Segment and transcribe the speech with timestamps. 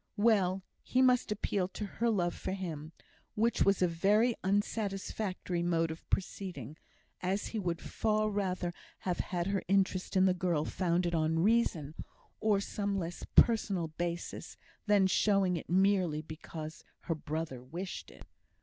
[0.17, 2.91] Well, he must appeal to her love for him,
[3.35, 6.75] which was a very unsatisfactory mode of proceeding,
[7.21, 11.93] as he would far rather have had her interest in the girl founded on reason,
[12.39, 18.25] or some less personal basis than showing it merely because her brother wished it.